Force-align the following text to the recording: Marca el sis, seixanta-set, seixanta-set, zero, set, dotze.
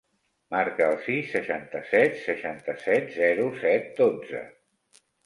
Marca 0.53 0.85
el 0.93 0.95
sis, 1.07 1.27
seixanta-set, 1.33 2.15
seixanta-set, 2.29 3.13
zero, 3.19 3.47
set, 3.65 3.87
dotze. 4.01 4.43